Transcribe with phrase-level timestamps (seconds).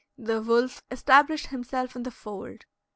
[0.17, 2.65] The wolf established himself in the fold.